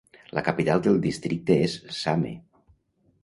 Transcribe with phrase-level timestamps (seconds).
[0.37, 2.31] La capital del districte és Same.